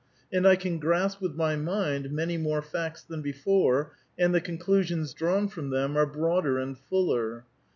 And 0.33 0.47
I 0.47 0.55
can 0.55 0.79
grasp 0.79 1.21
with 1.21 1.35
my 1.35 1.55
mind 1.55 2.09
many 2.11 2.35
more 2.35 2.63
facts 2.63 3.03
than 3.03 3.21
before, 3.21 3.93
and 4.17 4.33
the 4.33 4.41
conclusions 4.41 5.13
drawn 5.13 5.47
from 5.47 5.69
them 5.69 5.95
are 5.95 6.07
broader 6.07 6.57
and 6.57 6.75
fuller. 6.75 7.45